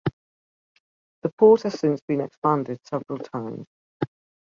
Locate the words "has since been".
1.61-2.21